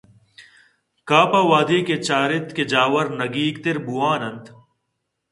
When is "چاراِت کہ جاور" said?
2.07-3.05